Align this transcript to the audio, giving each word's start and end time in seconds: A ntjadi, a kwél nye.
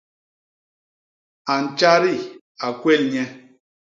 A 1.51 1.55
ntjadi, 1.63 2.15
a 2.65 2.67
kwél 2.79 3.01
nye. 3.11 3.23